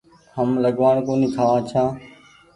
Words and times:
هم 0.35 0.49
لڳوآڻ 0.63 0.95
ڪونيٚ 1.07 1.33
کآوآن 1.35 1.61
ڇآن 1.69 1.89